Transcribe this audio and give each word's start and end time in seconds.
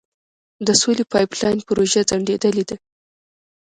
د 0.67 0.69
سولې 0.81 1.03
پایپ 1.11 1.31
لاین 1.41 1.59
پروژه 1.67 2.01
ځنډیدلې 2.09 2.63
ده. 2.69 2.75